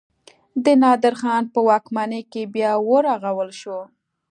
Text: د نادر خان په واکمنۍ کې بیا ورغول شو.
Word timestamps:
د 0.63 0.65
نادر 0.81 1.13
خان 1.21 1.43
په 1.53 1.59
واکمنۍ 1.69 2.21
کې 2.31 2.51
بیا 2.53 2.71
ورغول 2.89 3.49
شو. 3.61 3.79